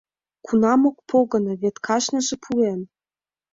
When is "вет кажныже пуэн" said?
1.61-2.81